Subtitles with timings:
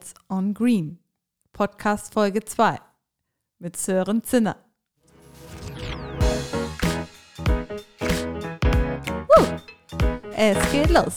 [0.00, 0.98] Let's on Green,
[1.52, 2.78] Podcast Folge 2
[3.58, 4.56] mit Sören Zinner.
[9.28, 9.60] Woo!
[10.34, 11.16] Es geht los.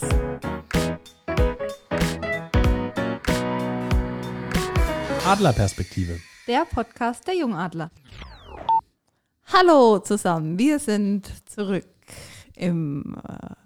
[5.24, 6.20] Adlerperspektive.
[6.46, 7.90] Der Podcast der Jungadler.
[9.46, 11.86] Hallo zusammen, wir sind zurück
[12.54, 13.63] im äh,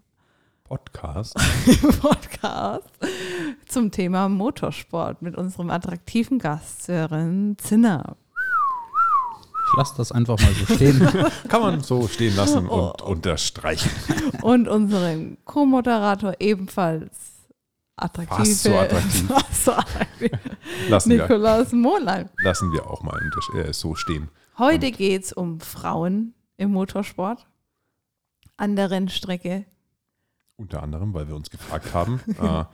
[0.68, 1.34] Podcast.
[2.00, 2.90] Podcast
[3.66, 8.18] zum Thema Motorsport mit unserem attraktiven Gast Sören Zinner.
[9.70, 11.00] Ich lasse das einfach mal so stehen.
[11.48, 13.90] Kann man so stehen lassen und unterstreichen.
[14.42, 17.48] Und unserem Co-Moderator ebenfalls
[17.96, 19.26] attraktive Fast so attraktiv.
[19.28, 20.30] fast so attraktiv,
[20.90, 22.28] Lassen wir, Nikolaus Mohnlein.
[22.42, 23.18] lassen wir auch mal
[23.56, 24.28] äh, so stehen.
[24.58, 27.46] Heute geht es um Frauen im Motorsport
[28.58, 29.64] an der Rennstrecke.
[30.58, 32.64] Unter anderem, weil wir uns gefragt haben, äh,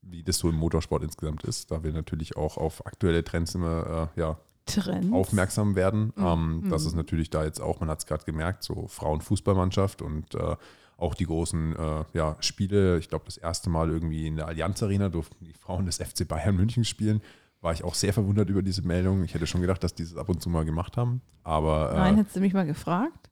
[0.00, 4.10] wie das so im Motorsport insgesamt ist, da wir natürlich auch auf aktuelle Trends immer
[4.16, 5.12] äh, ja, Trends.
[5.12, 6.12] aufmerksam werden.
[6.16, 6.24] Mhm.
[6.24, 6.88] Ähm, das Mhm.
[6.88, 10.56] ist natürlich da jetzt auch, man hat es gerade gemerkt, so Frauenfußballmannschaft und äh,
[10.96, 12.98] auch die großen äh, ja, Spiele.
[12.98, 16.26] Ich glaube, das erste Mal irgendwie in der Allianz Arena durften die Frauen des FC
[16.28, 17.20] Bayern München spielen.
[17.60, 19.24] War ich auch sehr verwundert über diese Meldung.
[19.24, 21.22] Ich hätte schon gedacht, dass die das ab und zu mal gemacht haben.
[21.42, 23.30] Aber äh, Nein, hättest du mich mal gefragt,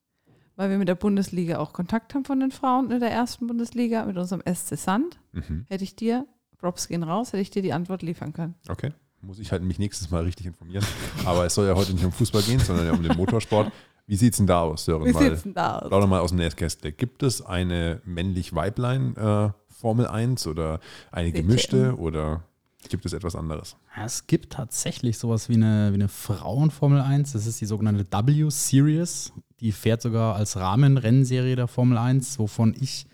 [0.60, 4.04] weil wir mit der Bundesliga auch Kontakt haben von den Frauen in der ersten Bundesliga
[4.04, 5.18] mit unserem SC Sand.
[5.32, 5.64] mhm.
[5.70, 6.26] Hätte ich dir,
[6.58, 8.54] Props gehen raus, hätte ich dir die Antwort liefern können.
[8.68, 8.92] Okay.
[9.22, 10.84] Muss ich halt mich nächstes Mal richtig informieren.
[11.24, 13.72] Aber es soll ja heute nicht um Fußball gehen, sondern ja um den Motorsport.
[14.06, 15.06] Wie sieht es denn da aus, Sören?
[15.06, 15.88] Wie Weil- sieht's denn da aus?
[15.88, 16.92] Plauder mal aus dem Nähkästle.
[16.92, 22.44] Gibt es eine männlich-weiblein äh, Formel 1 oder eine gemischte oder
[22.88, 23.76] gibt es etwas anderes?
[24.02, 27.32] Es gibt tatsächlich sowas wie eine, wie eine Frauenformel 1.
[27.32, 29.32] Das ist die sogenannte W-Series.
[29.60, 33.06] Die fährt sogar als Rahmenrennserie der Formel 1, wovon ich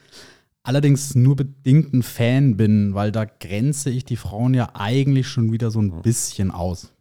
[0.62, 5.52] allerdings nur bedingt ein Fan bin, weil da grenze ich die Frauen ja eigentlich schon
[5.52, 6.92] wieder so ein bisschen aus.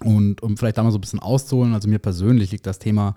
[0.00, 3.16] Und um vielleicht da mal so ein bisschen auszuholen, also mir persönlich liegt das Thema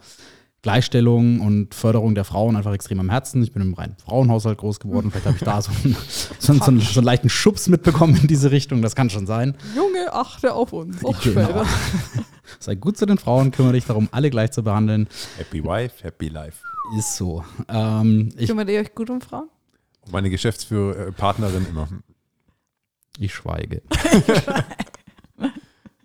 [0.61, 3.41] Gleichstellung und Förderung der Frauen einfach extrem am Herzen.
[3.43, 5.09] Ich bin im reinen Frauenhaushalt groß geworden.
[5.09, 5.95] Vielleicht habe ich da so einen,
[6.39, 8.81] so, einen, so, einen, so einen leichten Schubs mitbekommen in diese Richtung.
[8.81, 9.55] Das kann schon sein.
[9.75, 11.03] Junge, achte auf uns.
[11.05, 11.63] Auch Genau.
[12.59, 15.07] Sei gut zu den Frauen, kümmere dich darum, alle gleich zu behandeln.
[15.37, 16.63] Happy Wife, Happy Life.
[16.97, 17.43] Ist so.
[17.67, 19.47] Ähm, ich, Kümmert ihr euch gut um Frauen?
[20.11, 21.87] Meine Geschäftsführerpartnerin immer.
[23.19, 23.81] ich schweige.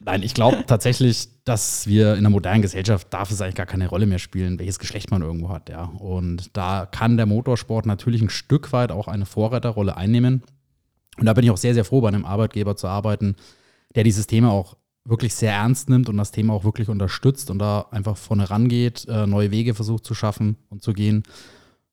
[0.04, 3.88] Nein, ich glaube tatsächlich, dass wir in einer modernen Gesellschaft darf es eigentlich gar keine
[3.88, 5.84] Rolle mehr spielen, welches Geschlecht man irgendwo hat, ja.
[5.98, 10.42] Und da kann der Motorsport natürlich ein Stück weit auch eine Vorreiterrolle einnehmen.
[11.18, 13.36] Und da bin ich auch sehr, sehr froh, bei einem Arbeitgeber zu arbeiten,
[13.94, 17.58] der dieses Thema auch wirklich sehr ernst nimmt und das Thema auch wirklich unterstützt und
[17.58, 21.22] da einfach vorne rangeht, äh, neue Wege versucht zu schaffen und zu gehen.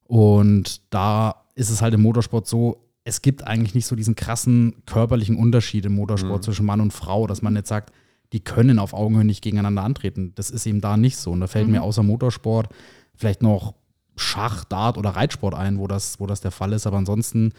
[0.03, 4.75] Und da ist es halt im Motorsport so, es gibt eigentlich nicht so diesen krassen
[4.85, 6.43] körperlichen Unterschied im Motorsport Mhm.
[6.43, 7.91] zwischen Mann und Frau, dass man jetzt sagt,
[8.33, 10.33] die können auf Augenhöhe nicht gegeneinander antreten.
[10.35, 11.31] Das ist eben da nicht so.
[11.31, 11.73] Und da fällt Mhm.
[11.73, 12.69] mir außer Motorsport
[13.15, 13.73] vielleicht noch
[14.15, 16.85] Schach, Dart oder Reitsport ein, wo das, wo das der Fall ist.
[16.85, 17.53] Aber ansonsten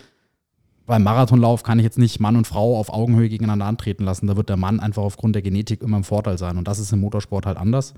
[0.87, 4.27] beim Marathonlauf kann ich jetzt nicht Mann und Frau auf Augenhöhe gegeneinander antreten lassen.
[4.27, 6.57] Da wird der Mann einfach aufgrund der Genetik immer im Vorteil sein.
[6.57, 7.95] Und das ist im Motorsport halt anders.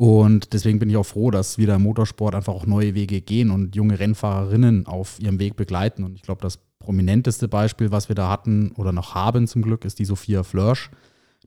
[0.00, 3.50] Und deswegen bin ich auch froh, dass wieder im Motorsport einfach auch neue Wege gehen
[3.50, 6.04] und junge Rennfahrerinnen auf ihrem Weg begleiten.
[6.04, 9.84] Und ich glaube, das prominenteste Beispiel, was wir da hatten oder noch haben zum Glück,
[9.84, 10.90] ist die Sophia Flörsch,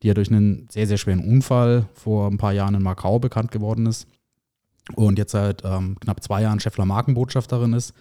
[0.03, 3.49] die ja durch einen sehr, sehr schweren Unfall vor ein paar Jahren in Macau bekannt
[3.51, 4.05] geworden ist
[4.95, 7.95] und jetzt seit ähm, knapp zwei Jahren Scheffler Markenbotschafterin ist.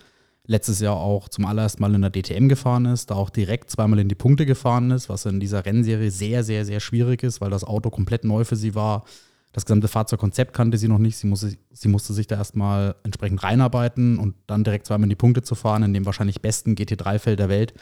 [0.44, 4.00] Letztes Jahr auch zum allerersten Mal in der DTM gefahren ist, da auch direkt zweimal
[4.00, 7.48] in die Punkte gefahren ist, was in dieser Rennserie sehr, sehr, sehr schwierig ist, weil
[7.48, 9.06] das Auto komplett neu für sie war.
[9.52, 11.16] Das gesamte Fahrzeugkonzept kannte sie noch nicht.
[11.16, 15.16] Sie musste, sie musste sich da erstmal entsprechend reinarbeiten und dann direkt zweimal in die
[15.16, 17.74] Punkte zu fahren, in dem wahrscheinlich besten GT3-Feld der Welt,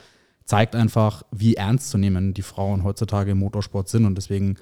[0.44, 4.04] zeigt einfach, wie ernst zu nehmen die Frauen heutzutage im Motorsport sind.
[4.04, 4.56] Und deswegen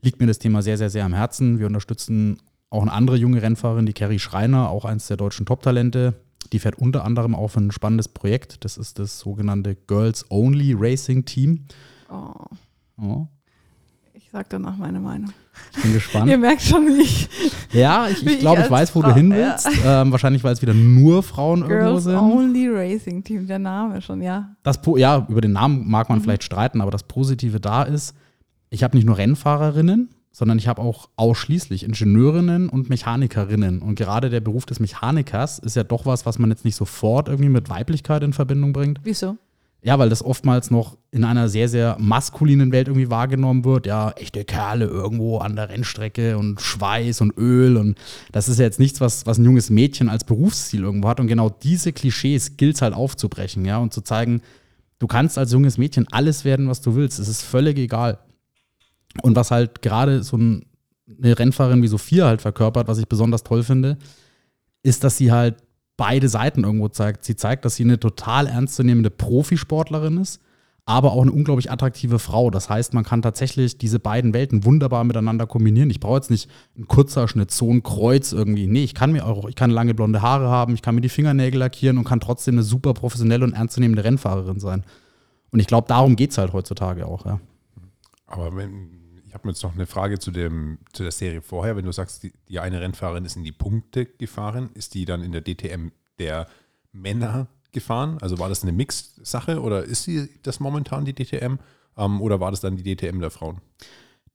[0.00, 1.58] liegt mir das Thema sehr, sehr, sehr am Herzen.
[1.58, 2.38] Wir unterstützen
[2.70, 6.14] auch eine andere junge Rennfahrerin, die Carrie Schreiner, auch eins der deutschen Top-Talente.
[6.52, 8.64] Die fährt unter anderem auf ein spannendes Projekt.
[8.64, 11.66] Das ist das sogenannte Girls Only Racing Team.
[12.10, 12.32] Oh,
[12.96, 13.26] Oh,
[14.34, 15.30] ich sag danach meine Meinung.
[15.76, 16.26] ich bin gespannt.
[16.28, 17.28] Ihr merkt schon, wie ich
[17.72, 19.36] Ja, ich, ich glaube, ich weiß, wo Frau, du hin ja.
[19.36, 19.68] willst.
[19.86, 22.16] Ähm, wahrscheinlich, weil es wieder nur Frauen irgendwo Girls sind.
[22.16, 24.48] Only Racing Team, der Name schon, ja.
[24.64, 26.16] Das, Po- ja, über den Namen mag Mhm.
[26.16, 28.16] man vielleicht streiten, aber das Positive da ist,
[28.70, 33.82] ich habe nicht nur Rennfahrerinnen, sondern ich habe auch ausschließlich Ingenieurinnen und Mechanikerinnen.
[33.82, 37.28] Und gerade der Beruf des Mechanikers ist ja doch was, was man jetzt nicht sofort
[37.28, 38.98] irgendwie mit Weiblichkeit in Verbindung bringt.
[39.04, 39.36] Wieso?
[39.84, 43.86] Ja, weil das oftmals noch in einer sehr, sehr maskulinen Welt irgendwie wahrgenommen wird.
[43.86, 47.76] Ja, echte Kerle irgendwo an der Rennstrecke und Schweiß und Öl.
[47.76, 47.98] Und
[48.32, 51.20] das ist ja jetzt nichts, was, was ein junges Mädchen als Berufsziel irgendwo hat.
[51.20, 54.40] Und genau diese Klischees gilt es halt aufzubrechen, ja, und zu zeigen,
[54.98, 57.18] Du kannst als junges Mädchen alles werden, was du willst.
[57.18, 58.18] Es ist völlig egal.
[59.22, 60.66] Und was halt gerade so ein,
[61.22, 63.98] eine Rennfahrerin wie Sophia halt verkörpert, was ich besonders toll finde,
[64.82, 65.56] ist, dass sie halt
[65.96, 67.24] beide Seiten irgendwo zeigt.
[67.24, 70.40] Sie zeigt, dass sie eine total ernstzunehmende Profisportlerin ist,
[70.86, 72.50] aber auch eine unglaublich attraktive Frau.
[72.50, 75.90] Das heißt, man kann tatsächlich diese beiden Welten wunderbar miteinander kombinieren.
[75.90, 78.66] Ich brauche jetzt nicht einen Kurzhaarschnitt, so ein Kreuz irgendwie.
[78.66, 81.08] Nee, ich kann mir auch, ich kann lange blonde Haare haben, ich kann mir die
[81.08, 84.84] Fingernägel lackieren und kann trotzdem eine super professionelle und ernstzunehmende Rennfahrerin sein.
[85.50, 87.40] Und ich glaube, darum geht es halt heutzutage auch, ja.
[88.26, 89.03] Aber wenn,
[89.34, 91.74] ich habe jetzt noch eine Frage zu, dem, zu der Serie vorher.
[91.74, 95.22] Wenn du sagst, die, die eine Rennfahrerin ist in die Punkte gefahren, ist die dann
[95.22, 95.88] in der DTM
[96.20, 96.46] der
[96.92, 98.18] Männer gefahren?
[98.20, 101.56] Also war das eine Mix-Sache oder ist sie das momentan die DTM?
[101.96, 103.60] Ähm, oder war das dann die DTM der Frauen?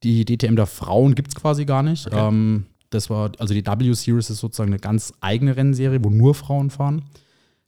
[0.04, 2.06] Die DTM der Frauen gibt es quasi gar nicht.
[2.08, 2.28] Okay.
[2.28, 6.72] Ähm, das war, also die W-Series ist sozusagen eine ganz eigene Rennserie, wo nur Frauen
[6.72, 7.06] fahren.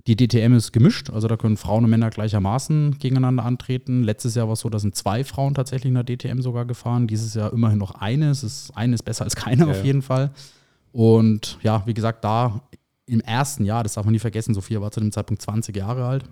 [0.07, 4.03] Die DTM ist gemischt, also da können Frauen und Männer gleichermaßen gegeneinander antreten.
[4.03, 7.05] Letztes Jahr war es so, da sind zwei Frauen tatsächlich in der DTM sogar gefahren.
[7.05, 8.31] Dieses Jahr immerhin noch eine.
[8.31, 10.31] Es ist, eine ist besser als keine Ja, auf jeden Fall.
[10.91, 12.61] Und ja, wie gesagt, da
[13.05, 16.05] im ersten Jahr, das darf man nie vergessen, Sophia war zu dem Zeitpunkt 20 Jahre
[16.05, 16.23] alt,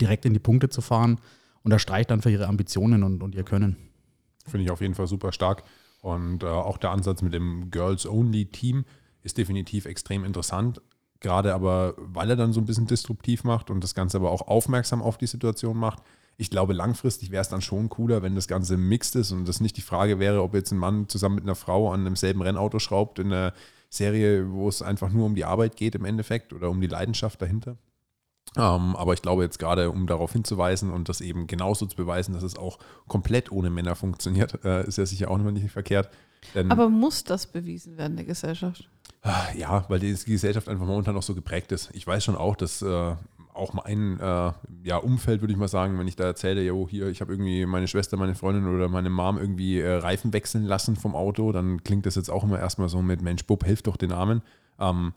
[0.00, 1.20] direkt in die Punkte zu fahren,
[1.62, 3.76] unterstreicht dann für ihre Ambitionen und, und ihr Können.
[4.46, 5.62] Finde ich auf jeden Fall super stark.
[6.00, 8.84] Und äh, auch der Ansatz mit dem Girls-Only-Team
[9.22, 10.82] ist definitiv extrem interessant.
[11.24, 14.46] Gerade aber, weil er dann so ein bisschen disruptiv macht und das Ganze aber auch
[14.46, 16.02] aufmerksam auf die Situation macht.
[16.36, 19.58] Ich glaube, langfristig wäre es dann schon cooler, wenn das Ganze mixed ist und das
[19.58, 22.78] nicht die Frage wäre, ob jetzt ein Mann zusammen mit einer Frau an demselben Rennauto
[22.78, 23.54] schraubt in einer
[23.88, 27.40] Serie, wo es einfach nur um die Arbeit geht im Endeffekt oder um die Leidenschaft
[27.40, 27.78] dahinter.
[28.54, 32.34] Ähm, aber ich glaube jetzt gerade, um darauf hinzuweisen und das eben genauso zu beweisen,
[32.34, 32.78] dass es auch
[33.08, 36.10] komplett ohne Männer funktioniert, äh, ist ja sicher auch nicht verkehrt.
[36.68, 38.90] Aber muss das bewiesen werden, der Gesellschaft?
[39.56, 41.90] Ja, weil die die Gesellschaft einfach momentan noch so geprägt ist.
[41.94, 43.14] Ich weiß schon auch, dass äh,
[43.54, 47.08] auch mein äh, ja, Umfeld, würde ich mal sagen, wenn ich da erzähle, jo, hier,
[47.08, 50.96] ich habe irgendwie meine Schwester, meine Freundin oder meine Mom irgendwie äh, Reifen wechseln lassen
[50.96, 53.96] vom Auto, dann klingt das jetzt auch immer erstmal so mit, Mensch, Bub, hilf doch
[53.96, 54.42] den Armen.
[54.78, 55.14] Ähm,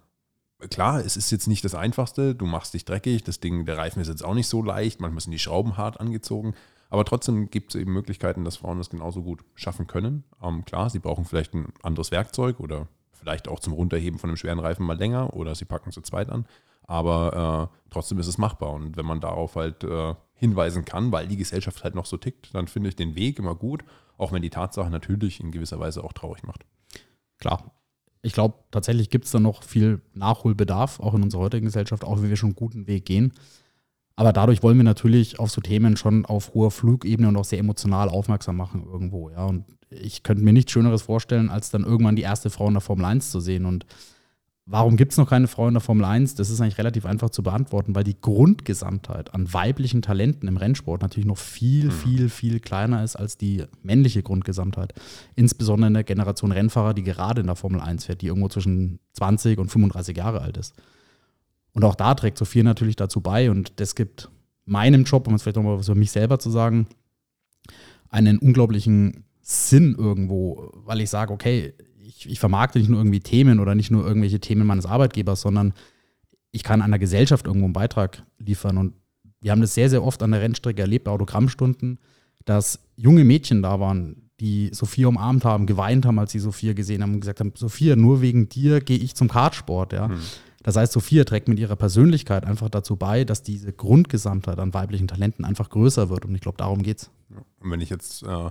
[0.69, 4.01] klar, es ist jetzt nicht das Einfachste, du machst dich dreckig, das Ding, der Reifen
[4.01, 6.53] ist jetzt auch nicht so leicht, manchmal sind die Schrauben hart angezogen,
[6.89, 10.23] aber trotzdem gibt es eben Möglichkeiten, dass Frauen das genauso gut schaffen können.
[10.41, 12.87] Ähm, klar, sie brauchen vielleicht ein anderes Werkzeug oder
[13.27, 16.29] vielleicht auch zum Runterheben von einem schweren Reifen mal länger oder sie packen zu zweit
[16.29, 16.45] an,
[16.83, 21.27] aber äh, trotzdem ist es machbar und wenn man darauf halt äh, hinweisen kann, weil
[21.27, 23.83] die Gesellschaft halt noch so tickt, dann finde ich den Weg immer gut,
[24.17, 26.65] auch wenn die Tatsache natürlich in gewisser Weise auch traurig macht.
[27.37, 27.73] Klar.
[28.21, 32.21] Ich glaube, tatsächlich gibt es da noch viel Nachholbedarf, auch in unserer heutigen Gesellschaft, auch
[32.21, 33.33] wenn wir schon einen guten Weg gehen.
[34.17, 37.59] Aber dadurch wollen wir natürlich auf so Themen schon auf hoher Flugebene und auch sehr
[37.59, 39.29] emotional aufmerksam machen irgendwo.
[39.29, 39.45] Ja.
[39.45, 42.81] Und ich könnte mir nichts Schöneres vorstellen, als dann irgendwann die erste Frau in der
[42.81, 43.65] Formel 1 zu sehen.
[43.65, 43.85] Und
[44.65, 46.33] warum gibt es noch keine Frau in der Formel 1?
[46.33, 51.03] Das ist eigentlich relativ einfach zu beantworten, weil die Grundgesamtheit an weiblichen Talenten im Rennsport
[51.03, 54.95] natürlich noch viel, viel, viel kleiner ist als die männliche Grundgesamtheit.
[55.35, 58.97] Insbesondere in der Generation Rennfahrer, die gerade in der Formel 1 fährt, die irgendwo zwischen
[59.13, 60.73] 20 und 35 Jahre alt ist.
[61.77, 64.31] Und auch da trägt Sophia natürlich dazu bei und das gibt
[64.65, 66.87] meinem Job, um jetzt vielleicht nochmal was über mich selber zu sagen,
[68.09, 73.59] einen unglaublichen Sinn irgendwo, weil ich sage, okay, ich, ich vermarkte nicht nur irgendwie Themen
[73.59, 75.75] oder nicht nur irgendwelche Themen meines Arbeitgebers, sondern
[76.49, 78.79] ich kann einer Gesellschaft irgendwo einen Beitrag liefern.
[78.79, 78.93] Und
[79.39, 81.99] wir haben das sehr, sehr oft an der Rennstrecke erlebt, bei Autogrammstunden,
[82.45, 87.03] dass junge Mädchen da waren, die Sophia umarmt haben, geweint haben, als sie Sophia gesehen
[87.03, 89.93] haben und gesagt haben, Sophia, nur wegen dir gehe ich zum Kartsport.
[89.93, 90.09] Ja.
[90.67, 95.07] Das heißt, Sophia trägt mit ihrer Persönlichkeit einfach dazu bei, dass diese Grundgesamtheit an weiblichen
[95.07, 96.25] Talenten einfach größer wird.
[96.25, 97.09] Und ich glaube, darum geht's.
[97.61, 98.49] Und wenn ich jetzt äh,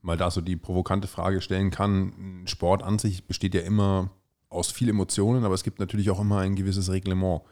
[0.00, 4.12] mal da so die provokante Frage stellen kann, Sport an sich besteht ja immer
[4.48, 7.42] aus viel Emotionen, aber es gibt natürlich auch immer ein gewisses Reglement.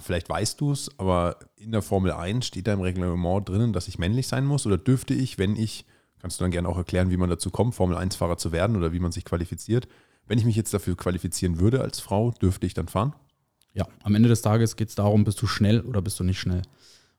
[0.00, 3.88] Vielleicht weißt du es, aber in der Formel 1 steht da im Reglement drinnen, dass
[3.88, 5.84] ich männlich sein muss oder dürfte ich, wenn ich,
[6.18, 8.94] kannst du dann gerne auch erklären, wie man dazu kommt, Formel 1-Fahrer zu werden oder
[8.94, 9.86] wie man sich qualifiziert.
[10.26, 13.14] Wenn ich mich jetzt dafür qualifizieren würde als Frau, dürfte ich dann fahren?
[13.74, 16.40] Ja, am Ende des Tages geht es darum, bist du schnell oder bist du nicht
[16.40, 16.62] schnell.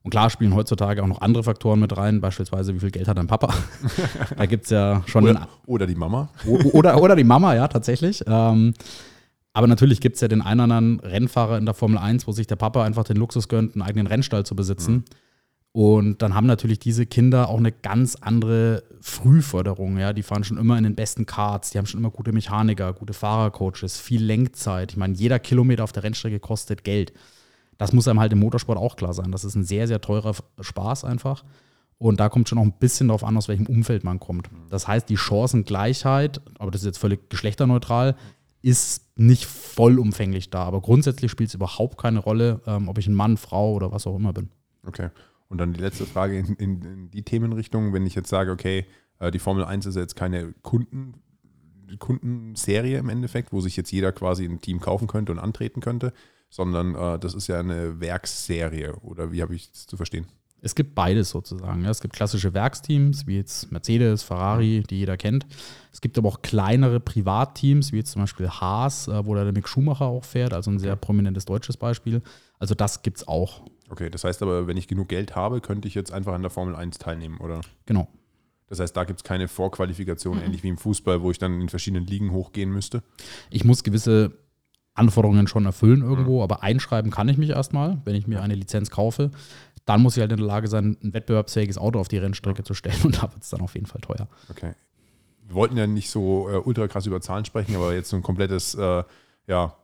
[0.03, 3.17] Und klar spielen heutzutage auch noch andere Faktoren mit rein, beispielsweise wie viel Geld hat
[3.17, 3.53] dein Papa.
[4.37, 6.29] da gibt es ja schon Oder, oder die Mama?
[6.45, 8.23] Oder, oder die Mama, ja, tatsächlich.
[8.25, 8.73] Ähm,
[9.53, 12.31] aber natürlich gibt es ja den einen oder anderen Rennfahrer in der Formel 1, wo
[12.31, 15.03] sich der Papa einfach den Luxus gönnt, einen eigenen Rennstall zu besitzen.
[15.77, 20.00] Und dann haben natürlich diese Kinder auch eine ganz andere Frühförderung.
[20.00, 20.12] Ja?
[20.12, 23.13] Die fahren schon immer in den besten Karts, die haben schon immer gute Mechaniker, gute
[23.13, 24.93] Fahrercoaches, viel Lenkzeit.
[24.93, 27.13] Ich meine, jeder Kilometer auf der Rennstrecke kostet Geld.
[27.77, 29.31] Das muss einem halt im Motorsport auch klar sein.
[29.31, 31.43] Das ist ein sehr, sehr teurer Spaß einfach.
[32.00, 34.50] Und da kommt schon auch ein bisschen darauf an, aus welchem Umfeld man kommt.
[34.72, 38.15] Das heißt, die Chancengleichheit, aber das ist jetzt völlig geschlechterneutral,
[38.63, 40.63] ist nicht vollumfänglich da.
[40.63, 44.07] Aber grundsätzlich spielt es überhaupt keine Rolle, ähm, ob ich ein Mann, Frau oder was
[44.07, 44.50] auch immer bin.
[44.88, 45.10] Okay.
[45.49, 48.85] Und dann die letzte Frage in, in, in die Themenrichtung, wenn ich jetzt sage, okay,
[49.19, 51.15] äh, die Formel 1 ist jetzt keine Kunden,
[51.99, 56.11] Kundenserie im Endeffekt, wo sich jetzt jeder quasi ein Team kaufen könnte und antreten könnte,
[56.49, 60.27] sondern äh, das ist ja eine Werksserie oder wie habe ich das zu verstehen?
[60.59, 61.85] Es gibt beides sozusagen.
[61.85, 65.45] Es gibt klassische Werksteams, wie jetzt Mercedes, Ferrari, die jeder kennt.
[65.93, 69.67] Es gibt aber auch kleinere Privatteams, wie jetzt zum Beispiel Haas, äh, wo der Mick
[69.67, 72.21] Schumacher auch fährt, also ein sehr prominentes deutsches Beispiel.
[72.59, 73.61] Also das gibt es auch.
[73.89, 76.51] Okay, das heißt aber, wenn ich genug Geld habe, könnte ich jetzt einfach an der
[76.51, 77.62] Formel 1 teilnehmen, oder?
[77.86, 78.08] Genau.
[78.67, 81.70] Das heißt, da gibt es keine Vorqualifikation, ähnlich wie im Fußball, wo ich dann in
[81.70, 83.01] verschiedenen Ligen hochgehen müsste.
[83.50, 84.34] Ich muss gewisse
[84.94, 88.89] Anforderungen schon erfüllen irgendwo, aber einschreiben kann ich mich erstmal, wenn ich mir eine Lizenz
[88.89, 89.32] kaufe.
[89.86, 92.74] Dann muss ich halt in der Lage sein, ein wettbewerbsfähiges Auto auf die Rennstrecke zu
[92.74, 94.27] stellen und da wird es dann auf jeden Fall teuer.
[94.50, 94.74] Okay.
[95.46, 98.24] Wir wollten ja nicht so äh, ultra krass über Zahlen sprechen, aber jetzt so ein
[98.24, 99.03] komplettes äh,
[99.48, 99.77] ja,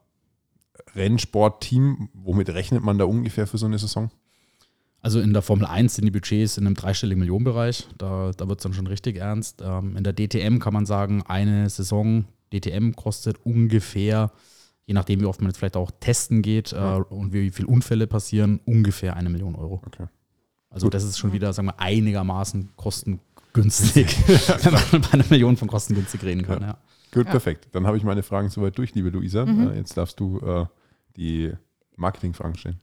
[0.95, 4.11] Rennsportteam, womit rechnet man da ungefähr für so eine Saison?
[5.01, 7.87] Also in der Formel 1 sind die Budgets in einem dreistelligen Millionenbereich.
[7.97, 9.61] Da, da wird es dann schon richtig ernst.
[9.61, 14.31] Ähm, in der DTM kann man sagen, eine Saison DTM kostet ungefähr,
[14.85, 16.97] je nachdem, wie oft man jetzt vielleicht auch testen geht Ja.
[16.99, 19.81] äh, und wie viele Unfälle passieren, ungefähr eine Million Euro.
[19.85, 20.05] Okay.
[20.69, 24.07] Also das ist schon wieder, sagen wir, einigermaßen kostengünstig,
[24.63, 26.61] wenn man bei einer Million von kostengünstig reden kann.
[26.61, 26.77] Ja.
[27.13, 27.31] Gut, Ja.
[27.31, 27.67] perfekt.
[27.73, 29.45] Dann habe ich meine Fragen soweit durch, liebe Luisa.
[29.45, 29.69] Mhm.
[29.71, 30.65] Äh, jetzt darfst du äh,
[31.17, 31.51] die
[31.95, 32.79] Marketingfragen stellen.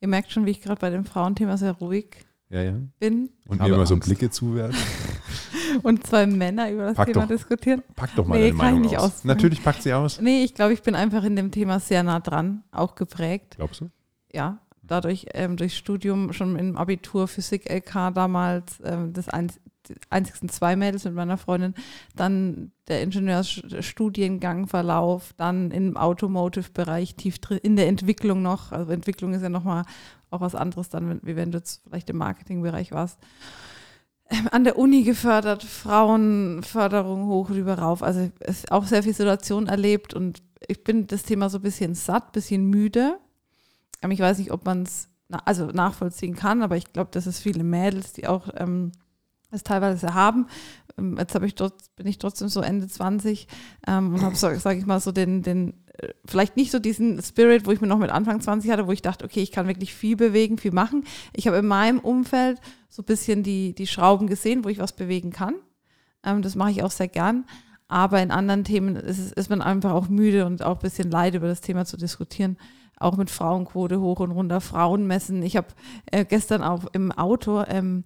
[0.00, 2.16] Ihr merkt schon, wie ich gerade bei dem Frauenthema sehr ruhig
[2.48, 2.72] Ja, ja.
[2.98, 3.96] bin Und mir immer so.
[3.98, 4.78] Blicke zuwerfen.
[5.82, 7.28] und zwei Männer über das Pack Thema doch.
[7.28, 7.82] diskutieren.
[7.96, 9.04] Pack doch mal Nee, deine kann ich Meinung nicht aus.
[9.04, 9.28] auspacken.
[9.28, 10.20] Natürlich packt sie aus.
[10.20, 13.54] Nee, ich glaube, ich bin einfach in dem Thema sehr nah dran, auch geprägt.
[13.56, 13.90] Glaubst du?
[14.32, 19.52] Ja, dadurch ähm, durch Studium schon im Abitur Physik LK damals ähm, das ein,
[19.90, 21.74] die einzigsten zwei Mädels mit meiner Freundin,
[22.16, 28.72] dann der Ingenieursstudiengangverlauf, dann im Automotive-Bereich tief in der Entwicklung noch.
[28.72, 29.84] Also Entwicklung ist ja nochmal
[30.30, 33.18] auch was anderes dann, wie wenn du jetzt vielleicht im Marketingbereich warst.
[34.52, 38.02] An der Uni gefördert, Frauenförderung hoch rüber rauf.
[38.02, 41.96] Also es auch sehr viel Situation erlebt und ich bin das Thema so ein bisschen
[41.96, 43.18] satt, bisschen müde.
[44.02, 45.08] Ähm, Ich weiß nicht, ob man es
[45.44, 48.92] also nachvollziehen kann, aber ich glaube, dass es viele Mädels, die auch ähm,
[49.50, 50.46] es teilweise haben.
[50.98, 53.46] Ähm, Jetzt habe ich dort, bin ich trotzdem so Ende 20
[53.86, 57.22] ähm, und habe, sage sag ich mal, so den, den, äh, vielleicht nicht so diesen
[57.22, 59.66] Spirit, wo ich mir noch mit Anfang 20 hatte, wo ich dachte, okay, ich kann
[59.66, 61.04] wirklich viel bewegen, viel machen.
[61.32, 64.92] Ich habe in meinem Umfeld so ein bisschen die, die Schrauben gesehen, wo ich was
[64.92, 65.54] bewegen kann.
[66.24, 67.44] Ähm, das mache ich auch sehr gern.
[67.88, 71.34] Aber in anderen Themen ist, ist man einfach auch müde und auch ein bisschen leid,
[71.34, 72.56] über das Thema zu diskutieren.
[72.96, 75.42] Auch mit Frauenquote hoch und runter, Frauenmessen.
[75.42, 75.68] Ich habe
[76.06, 78.04] äh, gestern auch im Auto ähm,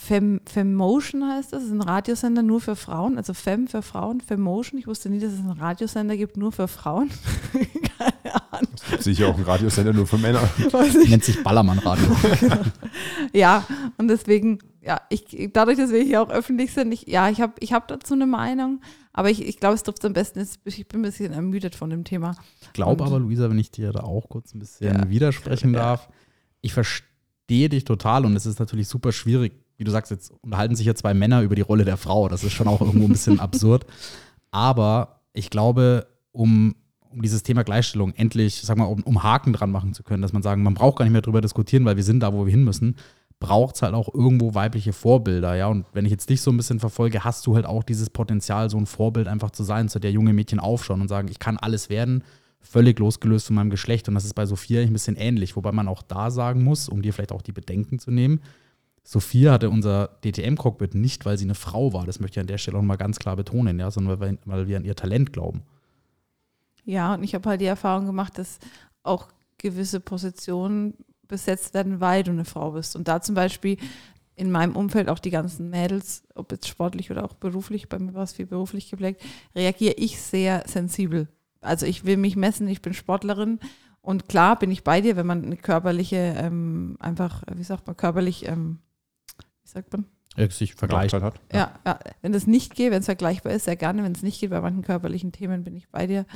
[0.00, 4.20] Fem, Femmotion heißt das, das ist ein Radiosender nur für Frauen, also Fem für Frauen,
[4.20, 4.78] Femmotion.
[4.78, 7.10] Ich wusste nie, dass es einen Radiosender gibt, nur für Frauen.
[7.98, 8.70] Keine Ahnung.
[8.76, 10.48] Es gibt sicher auch einen Radiosender nur für Männer.
[11.08, 12.06] Nennt sich Ballermann Radio.
[13.32, 13.66] Ja,
[13.98, 17.54] und deswegen, ja, ich, dadurch, dass wir hier auch öffentlich sind, ich, ja, ich habe
[17.58, 18.80] ich hab dazu eine Meinung,
[19.12, 21.90] aber ich, ich glaube, es trifft am besten, ist, ich bin ein bisschen ermüdet von
[21.90, 22.36] dem Thema.
[22.62, 25.10] Ich glaube aber, Luisa, wenn ich dir da auch kurz ein bisschen Ja.
[25.10, 25.80] widersprechen Ja.
[25.80, 26.08] darf,
[26.62, 29.52] ich verstehe dich total und es ist natürlich super schwierig.
[29.78, 32.28] Wie du sagst, jetzt unterhalten sich ja zwei Männer über die Rolle der Frau.
[32.28, 33.86] Das ist schon auch irgendwo ein bisschen absurd.
[34.50, 36.74] Aber ich glaube, um,
[37.10, 40.32] um dieses Thema Gleichstellung endlich, sag mal, um, um Haken dran machen zu können, dass
[40.32, 42.50] man sagen, man braucht gar nicht mehr drüber diskutieren, weil wir sind da, wo wir
[42.50, 42.96] hin müssen,
[43.40, 45.68] braucht es halt auch irgendwo weibliche Vorbilder, ja.
[45.68, 48.68] Und wenn ich jetzt dich so ein bisschen verfolge, hast du halt auch dieses Potenzial,
[48.68, 51.56] so ein Vorbild einfach zu sein, zu der junge Mädchen aufschauen und sagen, ich kann
[51.56, 52.24] alles werden,
[52.60, 54.08] völlig losgelöst von meinem Geschlecht.
[54.08, 57.02] Und das ist bei Sophia ein bisschen ähnlich, wobei man auch da sagen muss, um
[57.02, 58.40] dir vielleicht auch die Bedenken zu nehmen,
[59.10, 62.04] Sophia hatte unser DTM-Cockpit nicht, weil sie eine Frau war.
[62.04, 64.68] Das möchte ich an der Stelle auch mal ganz klar betonen, ja, sondern weil, weil
[64.68, 65.62] wir an ihr Talent glauben.
[66.84, 68.58] Ja, und ich habe halt die Erfahrung gemacht, dass
[69.04, 70.92] auch gewisse Positionen
[71.26, 72.96] besetzt werden, weil du eine Frau bist.
[72.96, 73.78] Und da zum Beispiel
[74.36, 78.12] in meinem Umfeld auch die ganzen Mädels, ob jetzt sportlich oder auch beruflich, bei mir
[78.12, 79.22] war es viel beruflich geprägt,
[79.54, 81.28] reagiere ich sehr sensibel.
[81.62, 83.58] Also ich will mich messen, ich bin Sportlerin
[84.02, 87.96] und klar bin ich bei dir, wenn man eine körperliche, ähm, einfach, wie sagt man,
[87.96, 88.80] körperlich, ähm,
[89.68, 90.06] wie sagt man?
[90.50, 91.14] Sich vergleicht.
[91.14, 91.40] Hat.
[91.52, 91.98] Ja, ja.
[92.22, 94.04] wenn das nicht geht, wenn es vergleichbar ist, sehr gerne.
[94.04, 96.26] Wenn es nicht geht, bei manchen körperlichen Themen bin ich bei dir,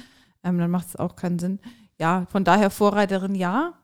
[0.42, 1.60] ähm, dann macht es auch keinen Sinn.
[1.98, 3.74] Ja, von daher Vorreiterin ja.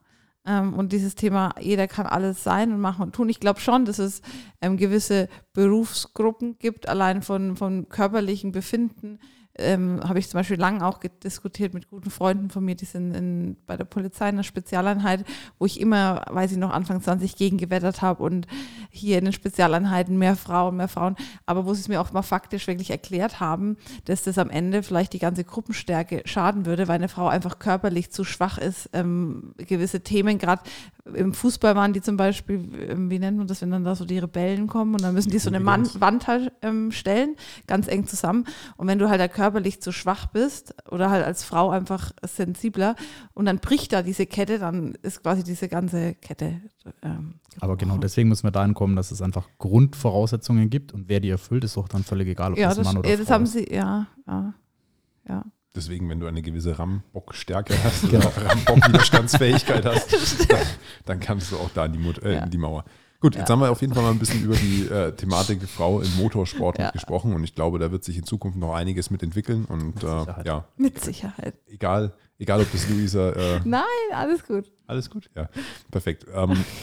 [0.45, 3.29] Ähm, und dieses Thema, jeder kann alles sein und machen und tun.
[3.29, 4.21] Ich glaube schon, dass es
[4.61, 9.19] ähm, gewisse Berufsgruppen gibt, allein von, von körperlichen Befinden.
[9.59, 13.13] Ähm, habe ich zum Beispiel lange auch diskutiert mit guten Freunden von mir, die sind
[13.15, 15.25] in, bei der Polizei in einer Spezialeinheit,
[15.57, 18.47] wo ich immer, weiß ich noch, Anfang 20 gegen gewettert habe und
[18.89, 22.21] hier in den Spezialeinheiten mehr Frauen, mehr Frauen, aber wo sie es mir auch mal
[22.21, 26.95] faktisch wirklich erklärt haben, dass das am Ende vielleicht die ganze Gruppenstärke schaden würde, weil
[26.95, 30.63] eine Frau einfach körperlich zu schwach ist, ähm, gewisse Themen, gerade
[31.13, 34.05] im Fußball waren die zum Beispiel, ähm, wie nennt man das, wenn dann da so
[34.05, 37.35] die Rebellen kommen und dann müssen die so eine Mann, Wand halt ähm, stellen,
[37.67, 38.45] ganz eng zusammen.
[38.77, 42.95] Und wenn du halt da körperlich zu schwach bist oder halt als Frau einfach sensibler
[43.33, 46.61] und dann bricht da diese Kette, dann ist quasi diese ganze Kette.
[47.01, 51.19] Ähm, Aber genau deswegen müssen wir dahin kommen, dass es einfach Grundvoraussetzungen gibt und wer
[51.19, 53.23] die erfüllt, ist auch dann völlig egal, ob ja, das, das Mann oder ja, Frau
[53.23, 53.53] das haben ist.
[53.53, 54.53] sie, ja, ja,
[55.27, 55.45] ja.
[55.75, 60.11] Deswegen, wenn du eine gewisse Rambock-Stärke hast oder Rambock-Widerstandsfähigkeit hast,
[60.51, 60.59] dann,
[61.05, 62.43] dann kannst du auch da in die, Mut äh, Ja.
[62.43, 62.85] in die Mauer.
[63.21, 63.53] Gut, jetzt Ja.
[63.53, 66.79] haben wir auf jeden Fall mal ein bisschen über die äh, Thematik Frau im Motorsport
[66.79, 66.91] Ja.
[66.91, 70.45] gesprochen und ich glaube, da wird sich in Zukunft noch einiges mitentwickeln und äh, Sicherheit.
[70.45, 71.53] ja, Mit Sicherheit.
[71.67, 73.83] egal, egal ob das Luisa, äh, Nein,
[74.13, 74.71] alles gut.
[74.87, 75.29] alles gut?
[75.35, 75.49] Ja,
[75.91, 76.25] perfekt.
[76.33, 76.63] Ähm,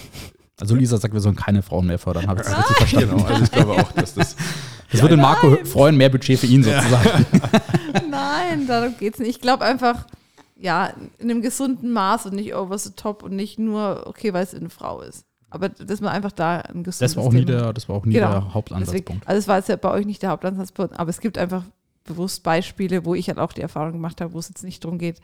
[0.59, 3.17] Also Lisa sagt, wir sollen keine Frauen mehr fördern, habe ich das richtig verstanden.
[3.19, 4.35] genau, also ich glaube auch, dass das
[4.91, 7.27] Das würde den Marco freuen, mehr Budget für ihn sozusagen.
[8.11, 9.29] Nein, darum geht es nicht.
[9.29, 10.07] Ich glaube einfach,
[10.57, 14.45] ja, in einem gesunden Maß und nicht over the top und nicht nur, okay, weil
[14.45, 15.25] es eine Frau ist.
[15.57, 18.05] Aber dass man einfach da ein gesundes Das war auch nie der, das war auch
[18.05, 18.31] nie Genau.
[18.31, 19.09] der Hauptansatzpunkt.
[19.09, 21.65] Deswegen, also es war jetzt ja bei euch nicht der Hauptansatzpunkt, aber es gibt einfach
[22.05, 24.99] bewusst Beispiele, wo ich halt auch die Erfahrung gemacht habe, wo es jetzt nicht darum
[24.99, 25.21] geht,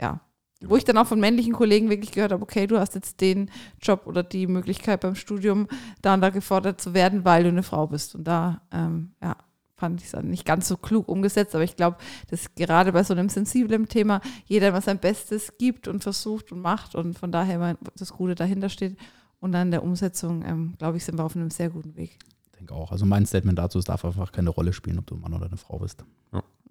[0.00, 0.20] ja.
[0.60, 3.48] Wo ich dann auch von männlichen Kollegen wirklich gehört habe, okay, du hast jetzt den
[3.80, 5.68] Job oder die Möglichkeit beim Studium
[6.02, 8.16] da und da gefordert zu werden, weil du eine Frau bist.
[8.16, 9.36] Und da, ähm, ja,
[9.76, 11.96] fand ich es dann nicht ganz so klug umgesetzt, aber ich glaube,
[12.30, 16.60] dass gerade bei so einem sensiblen Thema jeder immer sein Bestes gibt und versucht und
[16.60, 18.96] macht und von daher immer das Gute dahinter steht.
[19.40, 22.18] Und dann in der Umsetzung, ähm, glaube ich, sind wir auf einem sehr guten Weg.
[22.46, 22.90] Ich denke auch.
[22.90, 25.46] Also mein Statement dazu, es darf einfach keine Rolle spielen, ob du ein Mann oder
[25.46, 26.04] eine Frau bist.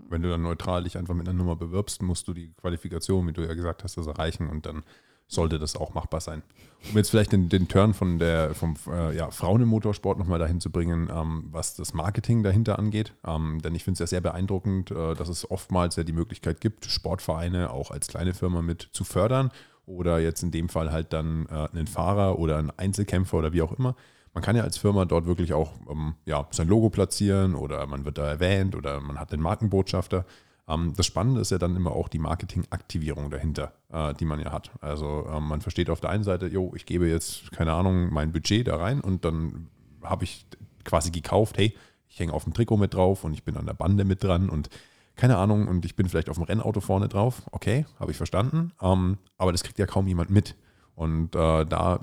[0.10, 3.34] Wenn du dann neutral dich einfach mit einer Nummer bewirbst, musst du die Qualifikation, wie
[3.34, 4.84] du ja gesagt hast, das erreichen und dann
[5.28, 6.42] sollte das auch machbar sein.
[6.90, 10.40] Um jetzt vielleicht den, den Turn von der vom äh, ja, Frauen im Motorsport nochmal
[10.40, 13.14] dahin zu bringen, ähm, was das Marketing dahinter angeht.
[13.26, 16.62] Ähm, denn ich finde es ja sehr beeindruckend, äh, dass es oftmals ja die Möglichkeit
[16.62, 19.52] gibt, Sportvereine auch als kleine Firma mit zu fördern
[19.88, 23.64] oder jetzt in dem Fall halt dann äh, einen Fahrer oder einen Einzelkämpfer oder wie
[23.64, 23.96] auch immer.
[24.34, 28.06] Man kann ja als Firma dort wirklich auch ähm, ja, sein Logo platzieren oder man
[28.06, 30.26] wird da erwähnt oder man hat den Markenbotschafter.
[30.68, 34.52] Ähm, das Spannende ist ja dann immer auch die Marketingaktivierung dahinter, äh, die man ja
[34.52, 34.72] hat.
[34.82, 38.32] Also ähm, man versteht auf der einen Seite, jo, ich gebe jetzt, keine Ahnung, mein
[38.32, 39.70] Budget da rein und dann
[40.04, 40.46] habe ich
[40.84, 41.74] quasi gekauft, hey,
[42.10, 44.50] ich hänge auf dem Trikot mit drauf und ich bin an der Bande mit dran
[44.50, 44.70] und
[45.18, 47.42] keine Ahnung und ich bin vielleicht auf dem Rennauto vorne drauf.
[47.52, 48.72] Okay, habe ich verstanden.
[48.82, 50.56] Ähm, aber das kriegt ja kaum jemand mit.
[50.96, 52.00] Und äh, da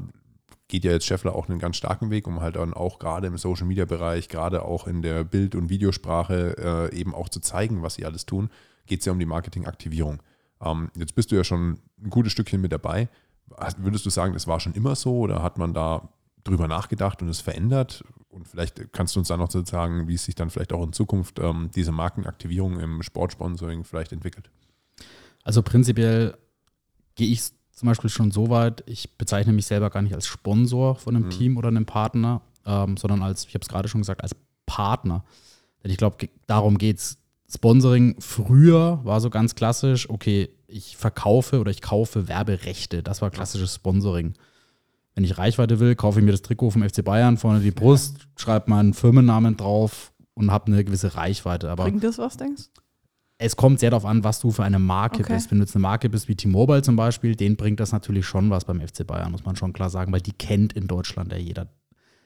[0.68, 3.38] geht ja jetzt Scheffler auch einen ganz starken Weg, um halt dann auch gerade im
[3.38, 7.83] Social Media Bereich, gerade auch in der Bild- und Videosprache äh, eben auch zu zeigen,
[7.83, 8.50] was sie alles tun,
[8.87, 10.22] geht es ja um die Marketingaktivierung.
[10.61, 13.09] Ähm, jetzt bist du ja schon ein gutes Stückchen mit dabei.
[13.77, 16.09] Würdest du sagen, das war schon immer so oder hat man da
[16.42, 18.03] drüber nachgedacht und es verändert?
[18.35, 20.92] Und vielleicht kannst du uns dann noch sagen, wie es sich dann vielleicht auch in
[20.92, 24.51] Zukunft ähm, diese Markenaktivierung im Sportsponsoring vielleicht entwickelt.
[25.44, 26.37] Also prinzipiell
[27.14, 30.97] gehe ich zum Beispiel schon so weit, ich bezeichne mich selber gar nicht als Sponsor
[30.97, 31.31] von einem Mhm.
[31.31, 34.35] Team oder einem Partner, ähm, sondern als, ich habe es gerade schon gesagt, als
[34.66, 35.25] Partner.
[35.83, 37.18] Denn ich glaube, darum geht es.
[37.53, 43.03] Sponsoring früher war so ganz klassisch, okay, ich verkaufe oder ich kaufe Werberechte.
[43.03, 44.35] Das war klassisches Sponsoring.
[45.14, 48.27] Wenn ich Reichweite will, kaufe ich mir das Trikot vom FC Bayern, vorne die Brust,
[48.37, 51.70] schreibe meinen Firmennamen drauf und habe eine gewisse Reichweite.
[51.70, 52.81] Aber Bringt das was, denkst du?
[53.38, 55.35] es kommt sehr darauf an, was du für eine Marke Okay.
[55.35, 55.50] bist.
[55.50, 58.50] Wenn du jetzt eine Marke bist wie T-Mobile zum Beispiel, den bringt das natürlich schon
[58.50, 61.38] was beim FC Bayern, muss man schon klar sagen, weil die kennt in Deutschland ja
[61.38, 61.68] jeder.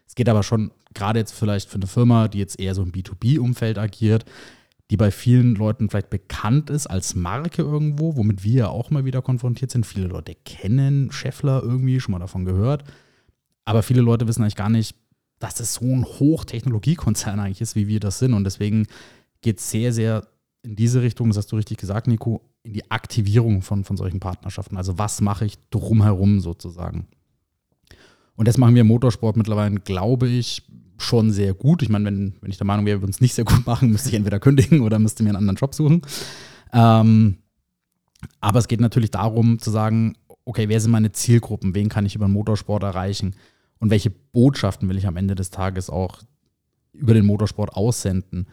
[0.07, 2.93] Es geht aber schon, gerade jetzt vielleicht für eine Firma, die jetzt eher so im
[2.93, 4.25] B2B-Umfeld agiert,
[4.91, 9.05] die bei vielen Leuten vielleicht bekannt ist als Marke irgendwo, womit wir ja auch mal
[9.05, 9.85] wieder konfrontiert sind.
[9.85, 12.85] Viele Leute kennen Scheffler irgendwie, schon mal davon gehört.
[13.65, 14.97] Aber viele Leute wissen eigentlich gar nicht,
[15.39, 18.33] dass es so ein Hochtechnologiekonzern eigentlich ist, wie wir das sind.
[18.33, 18.87] Und deswegen
[19.43, 20.27] geht es sehr, sehr
[20.63, 24.21] in diese Richtung, das hast du richtig gesagt, Nico, in die Aktivierung von, von solchen
[24.21, 24.77] Partnerschaften.
[24.77, 27.07] Also was mache ich drumherum sozusagen.
[28.37, 30.63] Und das machen wir im Motorsport mittlerweile, glaube ich,
[30.99, 31.83] schon sehr gut.
[31.83, 33.91] Ich meine, wenn, wenn ich der Meinung wäre, wir würden es nicht sehr gut machen,
[33.91, 36.03] müsste ich entweder kündigen oder müsste mir einen anderen Job suchen.
[36.73, 37.39] Ähm,
[38.41, 41.75] aber es geht natürlich darum zu sagen, okay, wer sind meine Zielgruppen?
[41.75, 43.37] Wen kann ich über den Motorsport erreichen?
[43.79, 46.21] Und welche Botschaften will ich am Ende des Tages auch
[46.93, 48.49] über den Motorsport aussenden?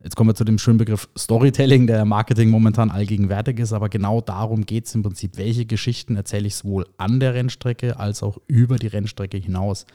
[0.00, 4.20] Jetzt kommen wir zu dem schönen Begriff Storytelling, der Marketing momentan allgegenwärtig ist, aber genau
[4.20, 5.36] darum geht es im Prinzip.
[5.36, 9.86] Welche Geschichten erzähle ich sowohl an der Rennstrecke als auch über die Rennstrecke hinaus?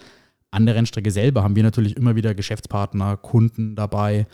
[0.53, 4.27] An der Rennstrecke selber haben wir natürlich immer wieder Geschäftspartner, Kunden dabei,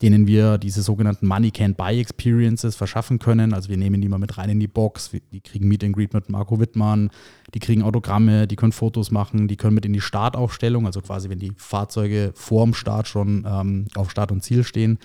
[0.00, 3.52] denen wir diese sogenannten Money Can Buy Experiences verschaffen können.
[3.52, 6.14] Also wir nehmen die mal mit rein in die Box, die kriegen Meet and Greet
[6.14, 7.10] mit Marco Wittmann,
[7.52, 11.28] die kriegen Autogramme, die können Fotos machen, die können mit in die Startaufstellung, also quasi
[11.28, 14.98] wenn die Fahrzeuge vorm Start schon ähm, auf Start und Ziel stehen.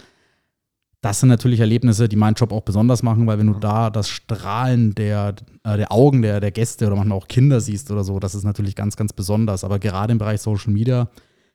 [1.02, 4.08] Das sind natürlich Erlebnisse, die meinen Job auch besonders machen, weil wenn du da das
[4.08, 8.20] Strahlen der, äh, der Augen der, der Gäste oder manchmal auch Kinder siehst oder so,
[8.20, 9.64] das ist natürlich ganz, ganz besonders.
[9.64, 11.10] Aber gerade im Bereich Social Media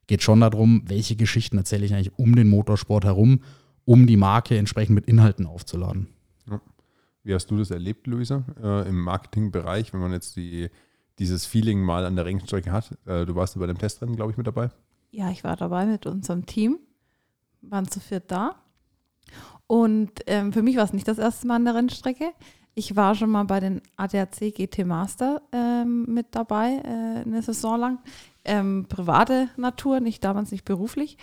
[0.09, 3.41] geht schon darum, welche Geschichten erzähle ich eigentlich um den Motorsport herum,
[3.85, 6.09] um die Marke entsprechend mit Inhalten aufzuladen.
[7.23, 10.71] Wie hast du das erlebt, Luisa, äh, im Marketingbereich, wenn man jetzt die,
[11.19, 12.97] dieses Feeling mal an der Rennstrecke hat?
[13.05, 14.71] Äh, du warst bei dem Testrennen, glaube ich, mit dabei.
[15.11, 16.79] Ja, ich war dabei mit unserem Team,
[17.63, 18.57] waren zu viert da
[19.67, 22.33] und ähm, für mich war es nicht das erste Mal an der Rennstrecke.
[22.75, 27.81] Ich war schon mal bei den ADAC GT Master ähm, mit dabei, äh, eine Saison
[27.81, 27.99] lang.
[28.45, 31.17] Ähm, private Natur, nicht damals nicht beruflich.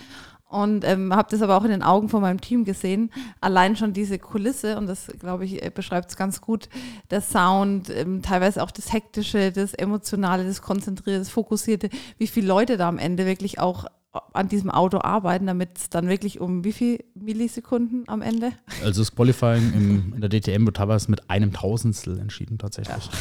[0.50, 3.12] Und ähm, habe das aber auch in den Augen von meinem Team gesehen.
[3.39, 6.70] Allein schon diese Kulisse, und das, glaube ich, äh, beschreibt es ganz gut,
[7.10, 12.48] der Sound, ähm, teilweise auch das Hektische, das Emotionale, das Konzentrierte, das Fokussierte, wie viele
[12.48, 13.86] Leute da am Ende wirklich auch
[14.34, 18.52] an diesem Auto arbeiten, damit es dann wirklich um wie viel Millisekunden am Ende?
[18.84, 23.06] Also das Qualifying im, in der DTM wird teilweise mit einem Tausendstel entschieden tatsächlich.
[23.06, 23.12] Ja.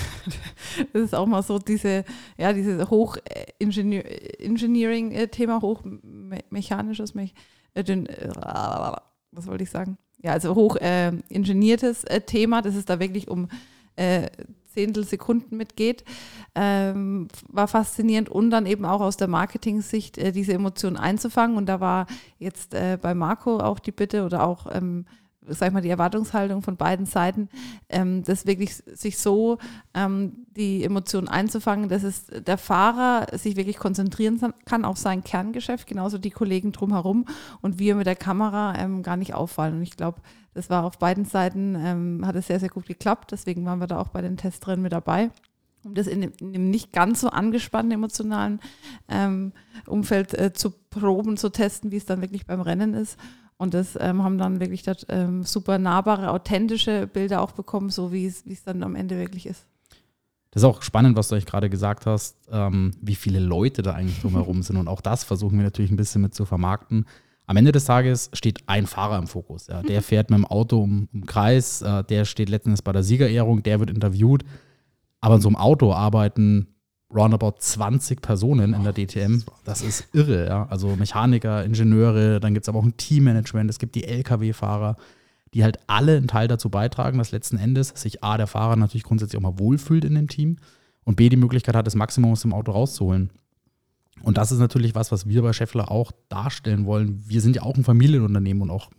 [0.93, 2.05] Das ist auch mal so diese,
[2.37, 7.15] ja, dieses Hoch-Engineering-Thema, hochmechanisches,
[8.07, 8.29] äh,
[9.33, 9.99] was wollte ich sagen?
[10.23, 11.13] Ja, also hoch äh,
[12.05, 13.49] äh, Thema, das ist da wirklich um
[13.97, 14.29] äh,
[14.73, 16.05] Zehntelsekunden mitgeht,
[16.55, 21.57] ähm, war faszinierend und dann eben auch aus der Marketing-Sicht äh, diese Emotionen einzufangen.
[21.57, 22.07] Und da war
[22.39, 25.07] jetzt äh, bei Marco auch die Bitte oder auch ähm,
[25.49, 27.49] sag ich mal, die Erwartungshaltung von beiden Seiten,
[27.89, 29.59] ähm, das wirklich sich so
[29.95, 35.87] ähm, die Emotionen einzufangen, dass es der Fahrer sich wirklich konzentrieren kann auf sein Kerngeschäft,
[35.87, 37.27] genauso die Kollegen drumherum
[37.61, 39.77] und wir mit der Kamera ähm, gar nicht auffallen.
[39.77, 40.21] Und ich glaube,
[40.55, 43.33] das war auf beiden Seiten, ähm, hat es sehr, sehr gut geklappt.
[43.33, 45.31] Deswegen waren wir da auch bei den Testrennen mit dabei,
[45.85, 48.61] um das in dem, in dem nicht ganz so angespannten emotionalen
[49.09, 49.53] ähm,
[49.87, 53.19] Umfeld äh, zu proben, zu testen, wie es dann wirklich beim Rennen ist.
[53.63, 58.11] Und das ähm, haben dann wirklich das, ähm, super nahbare, authentische Bilder auch bekommen, so
[58.11, 59.69] wie es dann am Ende wirklich ist.
[60.51, 63.93] Das ist auch spannend, was du euch gerade gesagt hast, ähm, wie viele Leute da
[63.93, 64.79] eigentlich drumherum sind.
[64.79, 67.07] Und auch das versuchen wir natürlich ein bisschen mit zu vermarkten.
[67.47, 69.69] Am Ende des Tages steht ein Fahrer im Fokus.
[69.69, 69.81] Ja.
[69.83, 73.63] Der fährt mit dem Auto um, um Kreis, äh, der steht letztendlich bei der Siegerehrung,
[73.63, 74.43] der wird interviewt.
[75.21, 76.67] Aber in so einem Auto arbeiten
[77.15, 79.43] roundabout 20 Personen in der DTM.
[79.65, 80.67] Das ist irre, ja.
[80.69, 84.97] Also Mechaniker, Ingenieure, dann gibt es aber auch ein Teammanagement, es gibt die Lkw-Fahrer,
[85.55, 89.05] die halt alle einen Teil dazu beitragen, dass letzten Endes sich A, der Fahrer natürlich
[89.05, 90.57] grundsätzlich auch mal wohlfühlt in dem Team
[91.05, 93.31] und B, die Möglichkeit hat, das Maximum aus dem Auto rauszuholen.
[94.23, 97.23] Und das ist natürlich was, was wir bei Scheffler auch darstellen wollen.
[97.27, 98.91] Wir sind ja auch ein Familienunternehmen und auch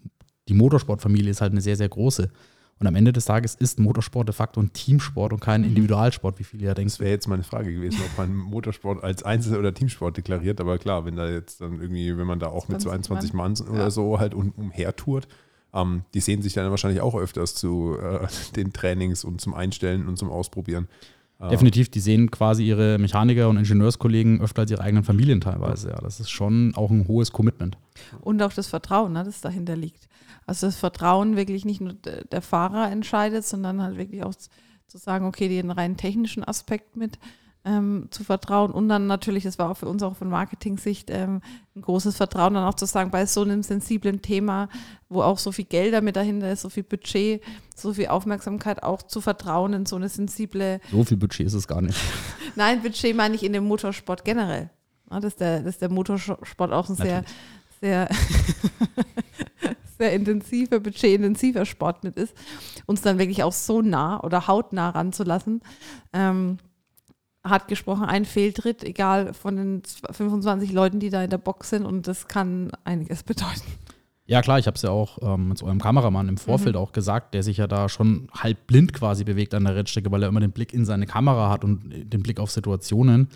[0.50, 2.30] die Motorsportfamilie ist halt eine sehr, sehr große.
[2.80, 5.68] Und am Ende des Tages ist Motorsport de facto ein Teamsport und kein mhm.
[5.68, 6.90] Individualsport, wie viele ja denken.
[6.90, 10.60] Das wäre jetzt meine Frage gewesen, ob man Motorsport als Einzel- oder Teamsport deklariert.
[10.60, 13.68] Aber klar, wenn da jetzt dann irgendwie, wenn man da auch mit 22 Mann, Mann
[13.68, 13.90] oder ja.
[13.90, 15.28] so halt um, umhertourt,
[15.74, 20.08] ähm, die sehen sich dann wahrscheinlich auch öfters zu äh, den Trainings und zum Einstellen
[20.08, 20.88] und zum Ausprobieren.
[21.50, 25.90] Definitiv, die sehen quasi ihre Mechaniker und Ingenieurskollegen öfter als ihre eigenen Familien teilweise.
[25.90, 27.78] Ja, das ist schon auch ein hohes Commitment.
[28.22, 30.08] Und auch das Vertrauen, ne, das dahinter liegt.
[30.46, 35.26] Also das Vertrauen wirklich nicht nur der Fahrer entscheidet, sondern halt wirklich auch zu sagen,
[35.26, 37.18] okay, den rein technischen Aspekt mit
[37.66, 41.42] ähm, zu vertrauen und dann natürlich, das war auch für uns auch von Marketing-Sicht ähm,
[41.76, 44.68] ein großes Vertrauen, dann auch zu sagen, bei so einem sensiblen Thema,
[45.08, 47.42] wo auch so viel Geld damit dahinter ist, so viel Budget,
[47.76, 50.82] so viel Aufmerksamkeit, auch zu vertrauen in so eine sensible.
[50.92, 51.98] So viel Budget ist es gar nicht.
[52.56, 54.70] Nein, Budget meine ich in dem Motorsport generell.
[55.10, 57.24] Ja, dass, der, dass der Motorsport auch ein sehr,
[57.80, 58.10] sehr
[59.98, 62.36] sehr intensiver, budgetintensiver Sport mit ist,
[62.86, 65.62] uns dann wirklich auch so nah oder hautnah ranzulassen.
[66.12, 66.58] Ähm,
[67.44, 71.86] hat gesprochen, ein Fehltritt, egal von den 25 Leuten, die da in der Box sind
[71.86, 73.62] und das kann einiges bedeuten.
[74.26, 76.82] Ja klar, ich habe es ja auch ähm, mit so einem Kameramann im Vorfeld mhm.
[76.82, 80.24] auch gesagt, der sich ja da schon halb blind quasi bewegt an der Rennstrecke, weil
[80.24, 83.28] er immer den Blick in seine Kamera hat und den Blick auf Situationen.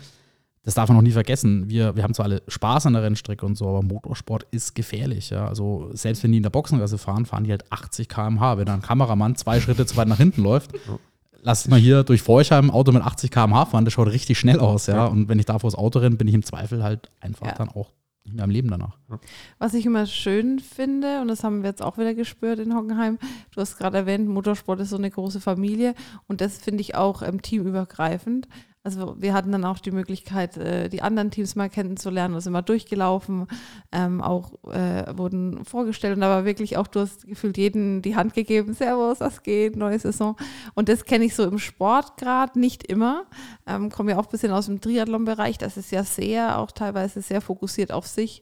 [0.62, 1.68] Das darf man noch nie vergessen.
[1.68, 5.30] Wir, wir haben zwar alle Spaß an der Rennstrecke und so, aber Motorsport ist gefährlich.
[5.30, 5.46] Ja?
[5.46, 8.58] Also selbst wenn die in der Boxengasse fahren, fahren die halt 80 km/h.
[8.58, 10.72] Wenn da ein Kameramann zwei Schritte zu weit nach hinten läuft,
[11.42, 14.60] lass mal hier durch Forchheim ein Auto mit 80 km/h fahren, das schaut richtig schnell
[14.60, 15.06] aus, ja.
[15.06, 17.54] Und wenn ich da vor das Auto renne, bin ich im Zweifel halt einfach ja.
[17.54, 17.92] dann auch
[18.24, 18.98] nicht mehr am Leben danach.
[19.58, 23.18] Was ich immer schön finde, und das haben wir jetzt auch wieder gespürt in Hockenheim,
[23.54, 25.94] du hast gerade erwähnt, Motorsport ist so eine große Familie
[26.26, 28.48] und das finde ich auch ähm, teamübergreifend.
[28.88, 32.54] Also wir hatten dann auch die Möglichkeit, äh, die anderen Teams mal kennenzulernen, da sind
[32.54, 33.46] wir durchgelaufen,
[33.92, 38.16] ähm, auch äh, wurden vorgestellt und da war wirklich auch, du hast gefühlt jeden die
[38.16, 40.36] Hand gegeben, Servus, was geht, neue Saison.
[40.74, 43.26] Und das kenne ich so im Sport gerade nicht immer.
[43.66, 47.20] Ähm, komme ja auch ein bisschen aus dem Triathlon-Bereich, das ist ja sehr, auch teilweise
[47.20, 48.40] sehr fokussiert auf sich.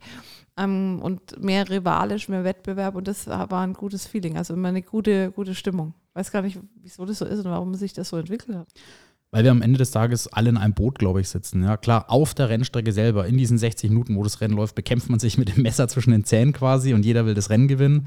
[0.56, 4.82] ähm, und mehr rivalisch, mehr Wettbewerb und das war ein gutes Feeling, also immer eine
[4.82, 5.92] gute, gute Stimmung.
[6.14, 8.68] Weiß gar nicht, wieso das so ist und warum sich das so entwickelt hat.
[9.36, 11.62] Weil wir am Ende des Tages alle in einem Boot, glaube ich, sitzen.
[11.62, 15.10] Ja, klar, auf der Rennstrecke selber, in diesen 60 Minuten, wo das Rennen läuft, bekämpft
[15.10, 18.06] man sich mit dem Messer zwischen den Zähnen quasi und jeder will das Rennen gewinnen.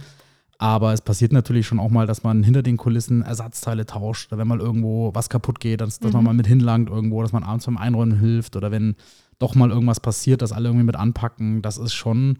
[0.58, 4.48] Aber es passiert natürlich schon auch mal, dass man hinter den Kulissen Ersatzteile tauscht, wenn
[4.48, 6.18] mal irgendwo was kaputt geht, dass, dass mhm.
[6.18, 8.96] man mal mit hinlangt irgendwo, dass man abends beim Einräumen hilft oder wenn
[9.38, 11.62] doch mal irgendwas passiert, dass alle irgendwie mit anpacken.
[11.62, 12.40] Das ist schon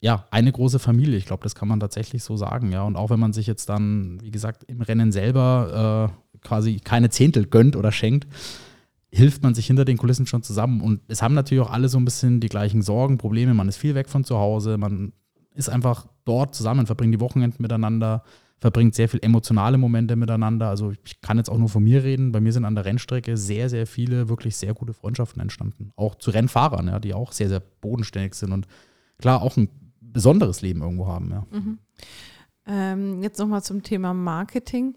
[0.00, 1.16] ja eine große Familie.
[1.16, 2.70] Ich glaube, das kann man tatsächlich so sagen.
[2.70, 6.80] Ja, und auch wenn man sich jetzt dann, wie gesagt, im Rennen selber äh, quasi
[6.80, 8.26] keine Zehntel gönnt oder schenkt,
[9.10, 10.80] hilft man sich hinter den Kulissen schon zusammen.
[10.80, 13.54] Und es haben natürlich auch alle so ein bisschen die gleichen Sorgen, Probleme.
[13.54, 15.12] Man ist viel weg von zu Hause, man
[15.54, 18.22] ist einfach dort zusammen, verbringt die Wochenenden miteinander,
[18.60, 20.68] verbringt sehr viel emotionale Momente miteinander.
[20.68, 22.32] Also ich kann jetzt auch nur von mir reden.
[22.32, 25.92] Bei mir sind an der Rennstrecke sehr, sehr viele wirklich sehr gute Freundschaften entstanden.
[25.96, 28.66] Auch zu Rennfahrern, ja, die auch sehr, sehr bodenständig sind und
[29.18, 29.68] klar auch ein
[30.00, 31.30] besonderes Leben irgendwo haben.
[31.30, 31.46] Ja.
[31.50, 31.78] Mhm.
[32.66, 34.96] Ähm, jetzt nochmal zum Thema Marketing,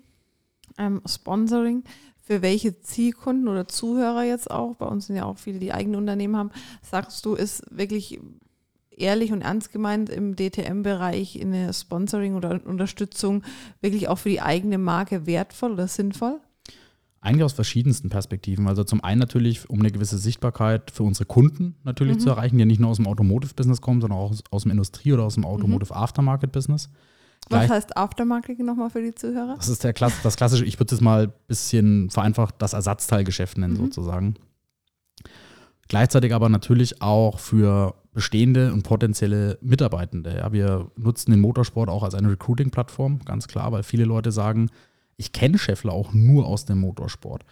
[0.78, 1.84] ähm, Sponsoring.
[2.24, 5.98] Für welche Zielkunden oder Zuhörer jetzt auch, bei uns sind ja auch viele, die eigene
[5.98, 8.20] Unternehmen haben, sagst du, ist wirklich
[9.02, 13.44] ehrlich und ernst gemeint im DTM-Bereich in eine Sponsoring oder Unterstützung
[13.82, 16.40] wirklich auch für die eigene Marke wertvoll oder sinnvoll?
[17.24, 18.68] Eigentlich aus verschiedensten Perspektiven.
[18.68, 22.20] Also zum einen natürlich, um eine gewisse Sichtbarkeit für unsere Kunden natürlich mhm.
[22.20, 25.14] zu erreichen, die nicht nur aus dem Automotive-Business kommen, sondern auch aus, aus dem Industrie-
[25.14, 26.90] oder aus dem Automotive-Aftermarket-Business.
[27.50, 29.56] Was heißt Aftermarket nochmal für die Zuhörer?
[29.58, 33.58] Das ist der Klass das klassische, ich würde es mal ein bisschen vereinfacht, das Ersatzteilgeschäft
[33.58, 33.78] nennen mhm.
[33.78, 34.36] sozusagen.
[35.88, 40.38] Gleichzeitig aber natürlich auch für bestehende und potenzielle Mitarbeitende.
[40.38, 44.70] Ja, wir nutzen den Motorsport auch als eine Recruiting-Plattform, ganz klar, weil viele Leute sagen,
[45.18, 47.46] ich kenne Scheffler auch nur aus dem Motorsport.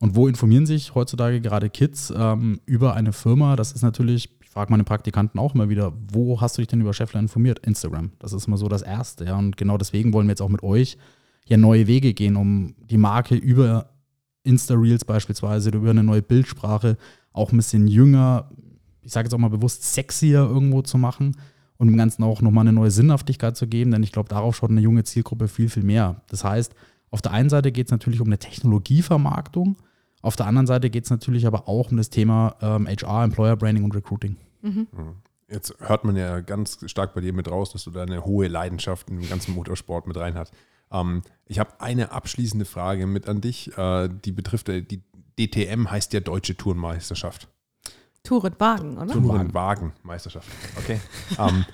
[0.00, 3.56] Und wo informieren sich heutzutage gerade Kids ähm, über eine Firma?
[3.56, 6.80] Das ist natürlich, ich frage meine Praktikanten auch immer wieder, wo hast du dich denn
[6.80, 7.58] über Scheffler informiert?
[7.58, 8.12] Instagram.
[8.20, 9.24] Das ist immer so das Erste.
[9.24, 9.36] Ja.
[9.36, 10.96] Und genau deswegen wollen wir jetzt auch mit euch
[11.46, 13.90] ja neue Wege gehen, um die Marke über
[14.44, 16.96] Insta-Reels beispielsweise, über eine neue Bildsprache
[17.32, 18.48] auch ein bisschen jünger,
[19.02, 21.36] ich sage jetzt auch mal bewusst sexier irgendwo zu machen
[21.76, 24.70] und dem Ganzen auch nochmal eine neue Sinnhaftigkeit zu geben, denn ich glaube, darauf schaut
[24.70, 26.22] eine junge Zielgruppe viel, viel mehr.
[26.28, 26.74] Das heißt,
[27.10, 29.76] auf der einen Seite geht es natürlich um eine Technologievermarktung,
[30.22, 33.56] auf der anderen Seite geht es natürlich aber auch um das Thema ähm, HR, Employer
[33.56, 34.36] Branding und Recruiting.
[34.64, 34.88] Mhm.
[34.92, 35.16] mhm.
[35.46, 38.48] Jetzt hört man ja ganz stark bei dir mit raus, dass du da eine hohe
[38.48, 40.54] Leidenschaft im ganzen Motorsport mit rein hast.
[40.90, 45.02] Ähm, ich habe eine abschließende Frage mit an dich, äh, die betrifft äh, die
[45.38, 47.48] DTM heißt ja Deutsche Tourenmeisterschaft.
[48.22, 49.12] Tourenwagen, oder?
[49.12, 50.48] Tourenwagen-Meisterschaft.
[50.78, 50.98] Okay.
[51.38, 51.66] ähm,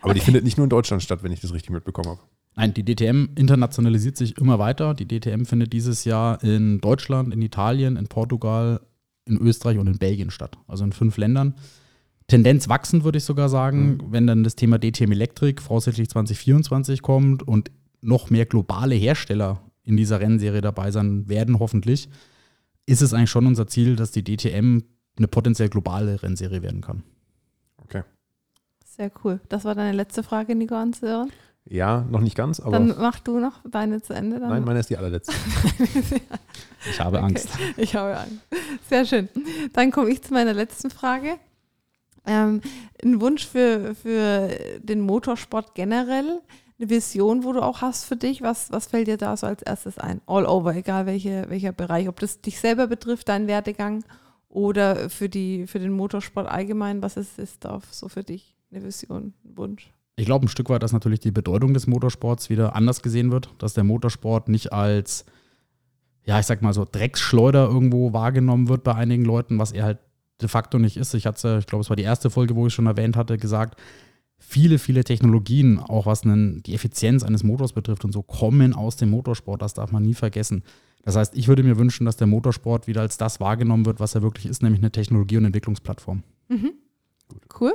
[0.00, 2.20] aber die findet nicht nur in Deutschland statt, wenn ich das richtig mitbekommen habe.
[2.56, 4.94] Nein, die DTM internationalisiert sich immer weiter.
[4.94, 8.80] Die DTM findet dieses Jahr in Deutschland, in Italien, in Portugal,
[9.26, 10.58] in Österreich und in Belgien statt.
[10.66, 11.54] Also in fünf Ländern.
[12.30, 13.98] Tendenz wachsend, würde ich sogar sagen, mhm.
[14.10, 19.96] wenn dann das Thema DTM Elektrik voraussichtlich 2024 kommt und noch mehr globale Hersteller in
[19.96, 22.08] dieser Rennserie dabei sein werden, hoffentlich
[22.86, 24.78] ist es eigentlich schon unser Ziel, dass die DTM
[25.18, 27.02] eine potenziell globale Rennserie werden kann.
[27.78, 28.04] Okay.
[28.84, 29.40] Sehr cool.
[29.48, 31.30] Das war deine letzte Frage, Nico Ansören?
[31.64, 32.72] Ja, noch nicht ganz, aber.
[32.72, 34.38] Dann mach du noch deine zu Ende.
[34.38, 34.48] Dann.
[34.48, 35.34] Nein, meine ist die allerletzte.
[36.90, 37.26] ich habe okay.
[37.26, 37.48] Angst.
[37.76, 38.38] Ich habe Angst.
[38.88, 39.28] Sehr schön.
[39.72, 41.38] Dann komme ich zu meiner letzten Frage.
[42.26, 42.60] Ähm,
[43.02, 44.48] ein Wunsch für, für
[44.80, 46.40] den Motorsport generell
[46.78, 48.42] eine Vision, wo du auch hast für dich?
[48.42, 50.20] Was, was fällt dir da so als erstes ein?
[50.26, 52.08] All over, egal welche, welcher Bereich.
[52.08, 54.02] Ob das dich selber betrifft, deinen Werdegang
[54.48, 57.02] oder für, die, für den Motorsport allgemein.
[57.02, 59.92] Was ist, ist da so für dich eine Vision, ein Wunsch?
[60.16, 63.50] Ich glaube ein Stück weit, dass natürlich die Bedeutung des Motorsports wieder anders gesehen wird,
[63.58, 65.24] dass der Motorsport nicht als,
[66.24, 69.98] ja, ich sag mal so, Drecksschleuder irgendwo wahrgenommen wird bei einigen Leuten, was er halt
[70.40, 71.14] de facto nicht ist.
[71.14, 73.80] Ich hatte, ich glaube, es war die erste Folge, wo ich schon erwähnt hatte, gesagt,
[74.38, 78.96] viele, viele Technologien, auch was einen, die Effizienz eines Motors betrifft und so, kommen aus
[78.96, 79.62] dem Motorsport.
[79.62, 80.64] Das darf man nie vergessen.
[81.02, 84.14] Das heißt, ich würde mir wünschen, dass der Motorsport wieder als das wahrgenommen wird, was
[84.14, 86.22] er wirklich ist, nämlich eine Technologie- und Entwicklungsplattform.
[86.48, 86.72] Mhm.
[87.58, 87.74] Cool.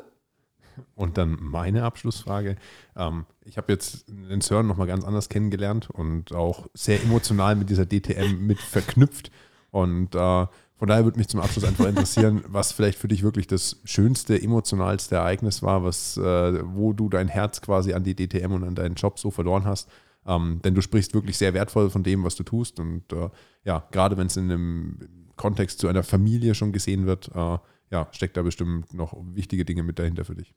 [0.95, 2.58] Und dann meine Abschlussfrage.
[2.95, 7.69] Ähm, ich habe jetzt den CERN nochmal ganz anders kennengelernt und auch sehr emotional mit
[7.69, 9.32] dieser DTM mit verknüpft.
[9.71, 13.47] Und äh, von daher würde mich zum Abschluss einfach interessieren, was vielleicht für dich wirklich
[13.47, 18.51] das schönste, emotionalste Ereignis war, was, äh, wo du dein Herz quasi an die DTM
[18.51, 19.89] und an deinen Job so verloren hast.
[20.25, 22.79] Ähm, denn du sprichst wirklich sehr wertvoll von dem, was du tust.
[22.79, 23.29] Und äh,
[23.63, 24.99] ja, gerade wenn es in einem
[25.35, 27.57] Kontext zu einer Familie schon gesehen wird, äh,
[27.91, 30.53] ja, steckt da bestimmt noch wichtige Dinge mit dahinter für dich.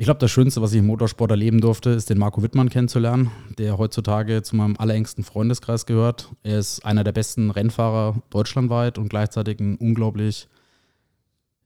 [0.00, 3.32] Ich glaube, das Schönste, was ich im Motorsport erleben durfte, ist den Marco Wittmann kennenzulernen,
[3.58, 6.30] der heutzutage zu meinem allerengsten Freundeskreis gehört.
[6.44, 10.46] Er ist einer der besten Rennfahrer deutschlandweit und gleichzeitig ein unglaublich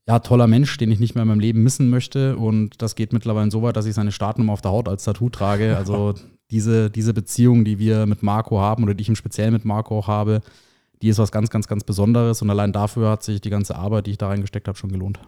[0.07, 2.35] ja, toller Mensch, den ich nicht mehr in meinem Leben missen möchte.
[2.35, 5.29] Und das geht mittlerweile so weit, dass ich seine Startnummer auf der Haut als Tattoo
[5.29, 5.77] trage.
[5.77, 6.15] Also
[6.49, 9.99] diese, diese Beziehung, die wir mit Marco haben oder die ich im Speziellen mit Marco
[9.99, 10.41] auch habe,
[11.03, 12.41] die ist was ganz, ganz, ganz Besonderes.
[12.41, 15.19] Und allein dafür hat sich die ganze Arbeit, die ich da reingesteckt habe, schon gelohnt.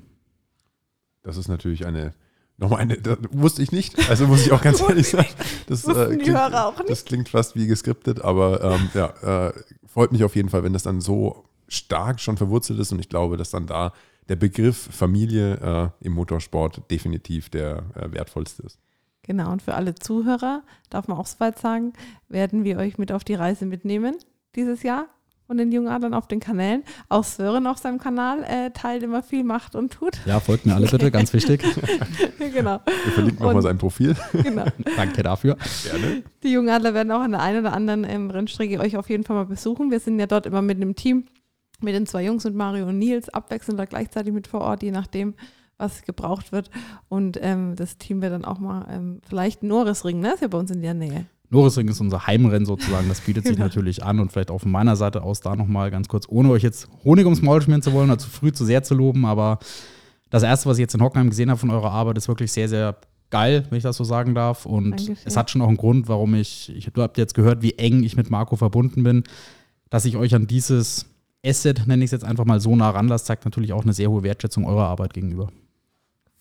[1.21, 2.15] Das ist natürlich eine,
[2.57, 4.09] nochmal eine, das wusste ich nicht.
[4.09, 5.29] Also muss ich auch ganz ehrlich sagen.
[5.67, 6.89] Das, äh, die klingt, Hörer auch nicht.
[6.89, 9.53] das klingt fast wie geskriptet, aber ähm, ja, äh,
[9.85, 13.09] freut mich auf jeden Fall, wenn das dann so stark schon verwurzelt ist und ich
[13.09, 13.93] glaube, dass dann da
[14.29, 18.79] der Begriff Familie äh, im Motorsport definitiv der äh, wertvollste ist.
[19.23, 21.93] Genau, und für alle Zuhörer, darf man auch soweit sagen,
[22.29, 24.15] werden wir euch mit auf die Reise mitnehmen
[24.55, 25.07] dieses Jahr
[25.47, 26.83] von den Jungadlern auf den Kanälen.
[27.09, 30.17] Auch Sören auf seinem Kanal äh, teilt immer viel, macht und tut.
[30.25, 31.63] Ja, folgt mir alle bitte, ganz wichtig.
[32.39, 34.15] genau, Wir verlinken nochmal Und- sein Profil.
[34.33, 34.65] genau.
[34.95, 35.57] Danke dafür.
[35.83, 36.23] Gerne.
[36.43, 39.35] Die Jungadler werden auch an der einen oder anderen ähm, Rennstrecke euch auf jeden Fall
[39.35, 39.91] mal besuchen.
[39.91, 41.25] Wir sind ja dort immer mit einem Team,
[41.81, 44.91] mit den zwei Jungs, mit Mario und Nils, abwechselnd oder gleichzeitig mit vor Ort, je
[44.91, 45.35] nachdem,
[45.77, 46.69] was gebraucht wird.
[47.09, 50.33] Und ähm, das Team wird dann auch mal ähm, vielleicht Norrisring, ne?
[50.33, 51.25] Ist ja bei uns in der Nähe.
[51.55, 53.07] Norrisring ist unser Heimrennen sozusagen.
[53.07, 56.09] Das bietet sich natürlich an und vielleicht auch von meiner Seite aus da nochmal ganz
[56.09, 58.83] kurz, ohne euch jetzt Honig ums Maul schmieren zu wollen oder zu früh zu sehr
[58.83, 59.59] zu loben, aber
[60.29, 62.67] das erste, was ich jetzt in Hockenheim gesehen habe von eurer Arbeit, ist wirklich sehr,
[62.67, 62.97] sehr
[63.29, 64.65] geil, wenn ich das so sagen darf.
[64.65, 65.15] Und Dankeschön.
[65.23, 68.03] es hat schon auch einen Grund, warum ich, ich du habt jetzt gehört, wie eng
[68.03, 69.23] ich mit Marco verbunden bin,
[69.89, 71.05] dass ich euch an dieses
[71.45, 74.11] Asset, nenne ich es jetzt einfach mal so nah ranlasse, zeigt natürlich auch eine sehr
[74.11, 75.49] hohe Wertschätzung eurer Arbeit gegenüber.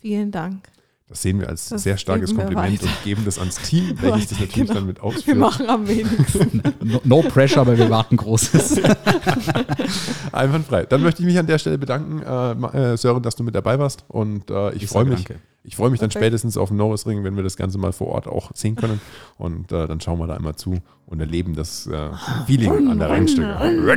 [0.00, 0.73] Vielen Dank.
[1.06, 2.86] Das sehen wir als Das sehr starkes wir Kompliment weiter.
[2.90, 4.72] und geben das ans Team, welches das natürlich Genau.
[4.74, 5.36] dann mit Wir ausführt.
[5.38, 6.62] machen am wenigsten.
[6.82, 8.80] No, no pressure, aber wir warten Großes.
[10.32, 10.84] Einwandfrei.
[10.86, 13.78] Dann möchte ich mich an der Stelle bedanken, äh, äh, Sören, dass du mit dabei
[13.78, 14.04] warst.
[14.08, 15.24] Und äh, ich, Ich freue mich.
[15.24, 15.40] danke.
[15.66, 16.24] Ich freue mich dann Perfekt.
[16.26, 19.00] spätestens auf den Norrisring, wenn wir das Ganze mal vor Ort auch sehen können.
[19.38, 22.10] Und äh, dann schauen wir da immer zu und erleben das äh,
[22.46, 23.94] Feeling an der Rennstrecke.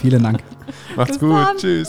[0.00, 0.42] Vielen Dank.
[0.96, 1.30] Macht's Bis gut.
[1.36, 1.56] dann.
[1.56, 1.88] Tschüss.